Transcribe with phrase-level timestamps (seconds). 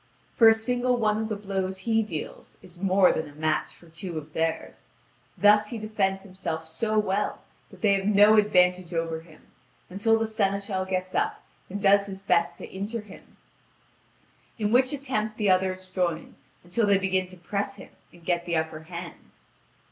[0.33, 3.87] For a single one of the blows he deals is more than a match for
[3.87, 4.89] two of theirs;
[5.37, 9.45] thus he defends himself so well that they have no advantage over him,
[9.91, 13.37] until the seneschal gets up and does his best to injure him,
[14.57, 16.33] in which attempt the others join,
[16.63, 19.37] until they begin to press him and get the upper hand.